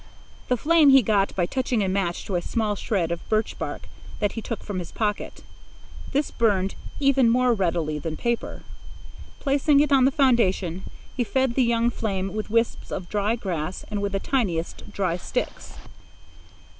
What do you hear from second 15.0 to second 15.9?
twigs.